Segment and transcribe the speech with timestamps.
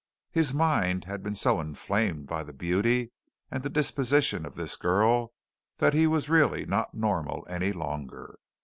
[0.31, 3.11] His mind had been so inflamed by the beauty
[3.51, 5.31] and the disposition of this girl
[5.77, 8.39] that he was really not normal any longer.